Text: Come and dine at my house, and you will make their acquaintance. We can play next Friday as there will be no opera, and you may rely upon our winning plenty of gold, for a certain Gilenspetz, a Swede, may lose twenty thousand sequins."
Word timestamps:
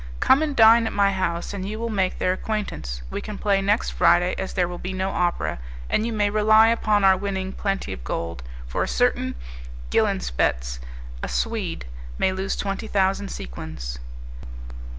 Come 0.19 0.41
and 0.41 0.55
dine 0.55 0.87
at 0.87 0.93
my 0.93 1.11
house, 1.11 1.53
and 1.53 1.63
you 1.69 1.77
will 1.77 1.91
make 1.91 2.17
their 2.17 2.33
acquaintance. 2.33 3.03
We 3.11 3.21
can 3.21 3.37
play 3.37 3.61
next 3.61 3.91
Friday 3.91 4.33
as 4.39 4.53
there 4.53 4.67
will 4.67 4.79
be 4.79 4.93
no 4.93 5.11
opera, 5.11 5.59
and 5.91 6.07
you 6.07 6.11
may 6.11 6.31
rely 6.31 6.69
upon 6.69 7.03
our 7.03 7.15
winning 7.15 7.51
plenty 7.53 7.93
of 7.93 8.03
gold, 8.03 8.41
for 8.65 8.81
a 8.81 8.87
certain 8.87 9.35
Gilenspetz, 9.91 10.79
a 11.21 11.27
Swede, 11.27 11.85
may 12.17 12.31
lose 12.31 12.55
twenty 12.55 12.87
thousand 12.87 13.29
sequins." 13.29 13.99